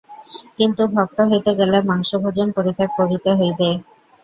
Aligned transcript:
কিন্তু 0.57 0.81
ভক্ত 0.93 1.17
হইতে 1.29 1.51
গেলে 1.59 1.77
মাংসভোজন 1.89 2.47
পরিত্যাগ 2.57 2.89
করিতে 2.99 3.29
হইবে। 3.39 3.69